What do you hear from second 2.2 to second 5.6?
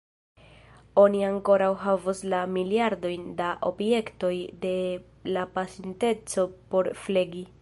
la miliardojn da objektoj de la